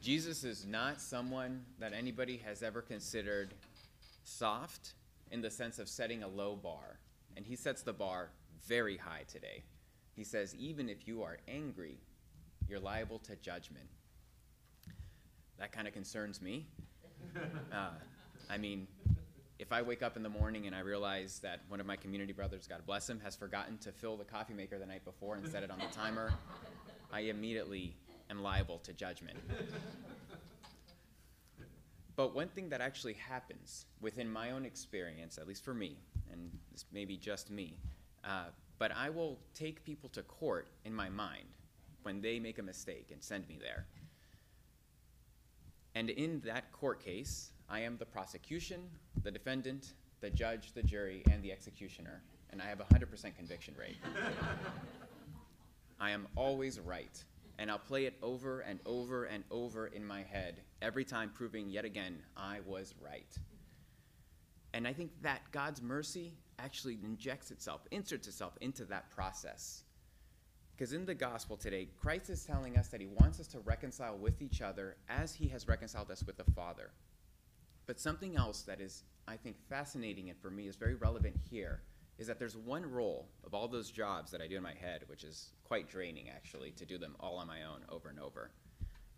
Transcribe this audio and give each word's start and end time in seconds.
Jesus 0.00 0.44
is 0.44 0.66
not 0.66 1.00
someone 1.00 1.62
that 1.78 1.92
anybody 1.92 2.38
has 2.38 2.62
ever 2.62 2.80
considered 2.80 3.52
soft 4.24 4.94
in 5.30 5.42
the 5.42 5.50
sense 5.50 5.78
of 5.78 5.88
setting 5.88 6.22
a 6.22 6.28
low 6.28 6.56
bar. 6.56 6.98
And 7.36 7.44
he 7.44 7.54
sets 7.54 7.82
the 7.82 7.92
bar 7.92 8.30
very 8.66 8.96
high 8.96 9.24
today. 9.30 9.62
He 10.16 10.24
says, 10.24 10.54
even 10.56 10.88
if 10.88 11.06
you 11.06 11.22
are 11.22 11.38
angry, 11.46 11.98
you're 12.68 12.80
liable 12.80 13.18
to 13.20 13.36
judgment. 13.36 13.86
That 15.58 15.72
kind 15.72 15.86
of 15.86 15.94
concerns 15.94 16.40
me. 16.40 16.66
Uh, 17.72 17.90
I 18.48 18.58
mean, 18.58 18.88
if 19.60 19.72
I 19.72 19.82
wake 19.82 20.02
up 20.02 20.16
in 20.16 20.24
the 20.24 20.28
morning 20.28 20.66
and 20.66 20.74
I 20.74 20.80
realize 20.80 21.38
that 21.40 21.60
one 21.68 21.78
of 21.78 21.86
my 21.86 21.94
community 21.94 22.32
brothers, 22.32 22.66
God 22.66 22.80
bless 22.86 23.08
him, 23.08 23.20
has 23.20 23.36
forgotten 23.36 23.78
to 23.78 23.92
fill 23.92 24.16
the 24.16 24.24
coffee 24.24 24.54
maker 24.54 24.78
the 24.78 24.86
night 24.86 25.04
before 25.04 25.36
and 25.36 25.46
set 25.46 25.62
it 25.62 25.70
on 25.70 25.78
the 25.78 25.94
timer, 25.94 26.32
I 27.12 27.20
immediately 27.20 27.94
am 28.30 28.42
liable 28.42 28.78
to 28.78 28.92
judgment. 28.92 29.38
But 32.16 32.34
one 32.34 32.48
thing 32.48 32.68
that 32.68 32.80
actually 32.80 33.14
happens 33.14 33.86
within 34.00 34.30
my 34.30 34.50
own 34.50 34.66
experience, 34.66 35.38
at 35.38 35.48
least 35.48 35.64
for 35.64 35.72
me, 35.72 35.96
and 36.30 36.50
this 36.70 36.84
may 36.92 37.06
be 37.06 37.16
just 37.16 37.50
me, 37.50 37.78
uh, 38.24 38.44
but 38.78 38.92
I 38.94 39.08
will 39.08 39.38
take 39.54 39.82
people 39.84 40.10
to 40.10 40.22
court 40.22 40.68
in 40.84 40.94
my 40.94 41.08
mind 41.08 41.46
when 42.02 42.20
they 42.20 42.38
make 42.38 42.58
a 42.58 42.62
mistake 42.62 43.08
and 43.10 43.22
send 43.22 43.48
me 43.48 43.58
there. 43.60 43.86
And 45.94 46.10
in 46.10 46.40
that 46.44 46.70
court 46.72 47.02
case, 47.02 47.52
I 47.68 47.80
am 47.80 47.96
the 47.96 48.04
prosecution, 48.04 48.80
the 49.22 49.30
defendant, 49.30 49.94
the 50.20 50.30
judge, 50.30 50.72
the 50.72 50.82
jury, 50.82 51.22
and 51.30 51.42
the 51.42 51.52
executioner, 51.52 52.22
and 52.50 52.60
I 52.60 52.66
have 52.66 52.80
a 52.80 52.84
100% 52.84 53.34
conviction 53.36 53.74
rate. 53.78 53.96
I 56.00 56.10
am 56.10 56.26
always 56.36 56.78
right, 56.80 57.24
and 57.60 57.70
I'll 57.70 57.78
play 57.78 58.06
it 58.06 58.16
over 58.22 58.60
and 58.60 58.80
over 58.86 59.24
and 59.24 59.44
over 59.50 59.88
in 59.88 60.02
my 60.02 60.22
head, 60.22 60.62
every 60.80 61.04
time 61.04 61.30
proving 61.32 61.68
yet 61.68 61.84
again 61.84 62.22
I 62.34 62.60
was 62.64 62.94
right. 62.98 63.38
And 64.72 64.88
I 64.88 64.94
think 64.94 65.10
that 65.22 65.42
God's 65.52 65.82
mercy 65.82 66.32
actually 66.58 66.98
injects 67.04 67.50
itself, 67.50 67.82
inserts 67.90 68.26
itself 68.28 68.56
into 68.62 68.86
that 68.86 69.10
process. 69.10 69.82
Because 70.74 70.94
in 70.94 71.04
the 71.04 71.14
gospel 71.14 71.58
today, 71.58 71.88
Christ 72.00 72.30
is 72.30 72.46
telling 72.46 72.78
us 72.78 72.88
that 72.88 73.00
he 73.02 73.08
wants 73.08 73.38
us 73.38 73.46
to 73.48 73.60
reconcile 73.60 74.16
with 74.16 74.40
each 74.40 74.62
other 74.62 74.96
as 75.10 75.34
he 75.34 75.46
has 75.48 75.68
reconciled 75.68 76.10
us 76.10 76.24
with 76.24 76.38
the 76.38 76.50
Father. 76.52 76.90
But 77.84 78.00
something 78.00 78.36
else 78.36 78.62
that 78.62 78.80
is, 78.80 79.02
I 79.28 79.36
think, 79.36 79.56
fascinating 79.68 80.30
and 80.30 80.38
for 80.40 80.50
me 80.50 80.66
is 80.66 80.76
very 80.76 80.94
relevant 80.94 81.36
here 81.50 81.82
is 82.20 82.26
that 82.26 82.38
there's 82.38 82.56
one 82.56 82.84
role 82.84 83.30
of 83.44 83.54
all 83.54 83.66
those 83.66 83.90
jobs 83.90 84.30
that 84.30 84.42
I 84.42 84.46
do 84.46 84.58
in 84.58 84.62
my 84.62 84.74
head, 84.74 85.04
which 85.06 85.24
is 85.24 85.52
quite 85.64 85.88
draining 85.88 86.28
actually 86.28 86.70
to 86.72 86.84
do 86.84 86.98
them 86.98 87.16
all 87.18 87.38
on 87.38 87.46
my 87.46 87.62
own 87.62 87.80
over 87.88 88.10
and 88.10 88.20
over. 88.20 88.50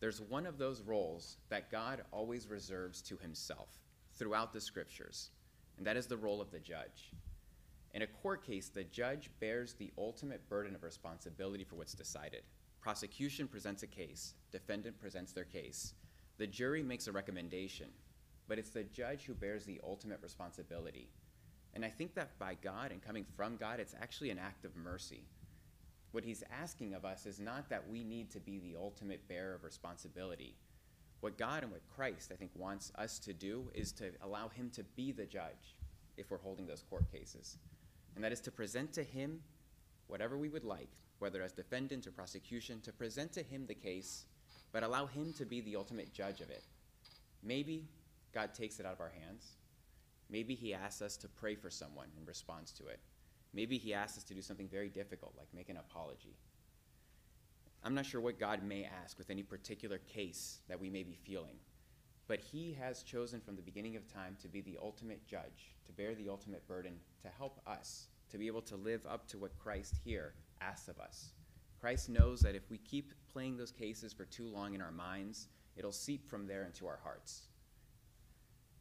There's 0.00 0.22
one 0.22 0.46
of 0.46 0.56
those 0.56 0.80
roles 0.80 1.36
that 1.50 1.70
God 1.70 2.04
always 2.10 2.48
reserves 2.48 3.02
to 3.02 3.18
himself 3.18 3.68
throughout 4.14 4.54
the 4.54 4.62
scriptures, 4.62 5.28
and 5.76 5.86
that 5.86 5.98
is 5.98 6.06
the 6.06 6.16
role 6.16 6.40
of 6.40 6.50
the 6.50 6.58
judge. 6.58 7.12
In 7.92 8.00
a 8.00 8.06
court 8.06 8.46
case, 8.46 8.70
the 8.70 8.84
judge 8.84 9.30
bears 9.40 9.74
the 9.74 9.92
ultimate 9.98 10.48
burden 10.48 10.74
of 10.74 10.82
responsibility 10.82 11.64
for 11.64 11.76
what's 11.76 11.94
decided. 11.94 12.44
Prosecution 12.80 13.46
presents 13.46 13.82
a 13.82 13.86
case, 13.86 14.32
defendant 14.52 14.98
presents 14.98 15.32
their 15.32 15.44
case. 15.44 15.92
The 16.38 16.46
jury 16.46 16.82
makes 16.82 17.08
a 17.08 17.12
recommendation, 17.12 17.88
but 18.48 18.58
it's 18.58 18.70
the 18.70 18.84
judge 18.84 19.24
who 19.24 19.34
bears 19.34 19.66
the 19.66 19.82
ultimate 19.84 20.20
responsibility. 20.22 21.10
And 21.76 21.84
I 21.84 21.88
think 21.88 22.14
that 22.14 22.36
by 22.40 22.56
God 22.60 22.90
and 22.90 23.00
coming 23.00 23.24
from 23.36 23.56
God, 23.56 23.78
it's 23.78 23.94
actually 24.00 24.30
an 24.30 24.38
act 24.40 24.64
of 24.64 24.74
mercy. 24.74 25.22
What 26.10 26.24
he's 26.24 26.42
asking 26.60 26.94
of 26.94 27.04
us 27.04 27.26
is 27.26 27.38
not 27.38 27.68
that 27.68 27.88
we 27.88 28.02
need 28.02 28.30
to 28.30 28.40
be 28.40 28.58
the 28.58 28.74
ultimate 28.76 29.28
bearer 29.28 29.54
of 29.54 29.62
responsibility. 29.62 30.56
What 31.20 31.38
God 31.38 31.62
and 31.62 31.70
what 31.70 31.82
Christ, 31.94 32.32
I 32.32 32.36
think, 32.36 32.50
wants 32.56 32.90
us 32.96 33.20
to 33.20 33.32
do 33.32 33.70
is 33.74 33.92
to 33.92 34.10
allow 34.22 34.48
him 34.48 34.70
to 34.70 34.82
be 34.96 35.12
the 35.12 35.26
judge 35.26 35.76
if 36.16 36.30
we're 36.30 36.38
holding 36.38 36.66
those 36.66 36.82
court 36.82 37.04
cases 37.12 37.58
and 38.16 38.24
that 38.24 38.32
is 38.32 38.40
to 38.40 38.50
present 38.50 38.92
to 38.94 39.04
him 39.04 39.40
whatever 40.08 40.36
we 40.36 40.48
would 40.48 40.64
like, 40.64 40.88
whether 41.18 41.42
as 41.42 41.52
defendant 41.52 42.06
or 42.06 42.10
prosecution, 42.10 42.80
to 42.80 42.92
present 42.92 43.32
to 43.34 43.42
him 43.42 43.66
the 43.66 43.74
case, 43.74 44.24
but 44.72 44.82
allow 44.82 45.06
him 45.06 45.32
to 45.34 45.44
be 45.44 45.60
the 45.60 45.76
ultimate 45.76 46.12
judge 46.12 46.40
of 46.40 46.50
it. 46.50 46.64
Maybe 47.42 47.84
God 48.34 48.54
takes 48.54 48.80
it 48.80 48.86
out 48.86 48.94
of 48.94 49.00
our 49.00 49.12
hands. 49.22 49.52
Maybe 50.30 50.54
he 50.54 50.74
asks 50.74 51.02
us 51.02 51.16
to 51.18 51.28
pray 51.28 51.54
for 51.54 51.70
someone 51.70 52.08
in 52.18 52.24
response 52.24 52.72
to 52.72 52.86
it. 52.86 53.00
Maybe 53.54 53.78
he 53.78 53.94
asks 53.94 54.18
us 54.18 54.24
to 54.24 54.34
do 54.34 54.42
something 54.42 54.68
very 54.68 54.88
difficult, 54.88 55.34
like 55.36 55.48
make 55.54 55.68
an 55.68 55.76
apology. 55.76 56.36
I'm 57.84 57.94
not 57.94 58.06
sure 58.06 58.20
what 58.20 58.40
God 58.40 58.62
may 58.62 58.84
ask 58.84 59.16
with 59.18 59.30
any 59.30 59.42
particular 59.42 59.98
case 59.98 60.58
that 60.68 60.80
we 60.80 60.90
may 60.90 61.04
be 61.04 61.14
feeling, 61.14 61.56
but 62.26 62.40
he 62.40 62.76
has 62.80 63.02
chosen 63.02 63.40
from 63.40 63.54
the 63.54 63.62
beginning 63.62 63.94
of 63.96 64.12
time 64.12 64.36
to 64.42 64.48
be 64.48 64.60
the 64.60 64.78
ultimate 64.82 65.24
judge, 65.26 65.76
to 65.86 65.92
bear 65.92 66.14
the 66.14 66.28
ultimate 66.28 66.66
burden, 66.66 66.94
to 67.22 67.28
help 67.28 67.60
us 67.66 68.08
to 68.30 68.38
be 68.38 68.48
able 68.48 68.62
to 68.62 68.76
live 68.76 69.06
up 69.08 69.28
to 69.28 69.38
what 69.38 69.56
Christ 69.58 69.94
here 70.04 70.34
asks 70.60 70.88
of 70.88 70.98
us. 70.98 71.30
Christ 71.80 72.08
knows 72.08 72.40
that 72.40 72.56
if 72.56 72.68
we 72.70 72.78
keep 72.78 73.12
playing 73.32 73.56
those 73.56 73.70
cases 73.70 74.12
for 74.12 74.24
too 74.24 74.48
long 74.48 74.74
in 74.74 74.82
our 74.82 74.90
minds, 74.90 75.48
it'll 75.76 75.92
seep 75.92 76.28
from 76.28 76.46
there 76.46 76.64
into 76.64 76.86
our 76.86 76.98
hearts. 77.02 77.42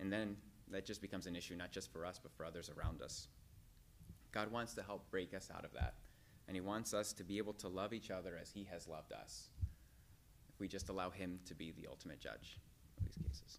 And 0.00 0.10
then 0.10 0.36
that 0.70 0.84
just 0.84 1.00
becomes 1.00 1.26
an 1.26 1.36
issue 1.36 1.56
not 1.56 1.72
just 1.72 1.92
for 1.92 2.04
us, 2.04 2.18
but 2.22 2.32
for 2.32 2.44
others 2.44 2.70
around 2.76 3.02
us. 3.02 3.28
God 4.32 4.50
wants 4.50 4.74
to 4.74 4.82
help 4.82 5.10
break 5.10 5.34
us 5.34 5.50
out 5.54 5.64
of 5.64 5.72
that. 5.74 5.94
And 6.48 6.56
He 6.56 6.60
wants 6.60 6.94
us 6.94 7.12
to 7.14 7.24
be 7.24 7.38
able 7.38 7.54
to 7.54 7.68
love 7.68 7.92
each 7.92 8.10
other 8.10 8.38
as 8.40 8.50
He 8.50 8.66
has 8.70 8.86
loved 8.86 9.12
us. 9.12 9.48
If 10.52 10.60
we 10.60 10.68
just 10.68 10.88
allow 10.88 11.10
Him 11.10 11.40
to 11.46 11.54
be 11.54 11.72
the 11.72 11.88
ultimate 11.88 12.20
judge 12.20 12.58
of 12.98 13.04
these 13.04 13.16
cases. 13.16 13.58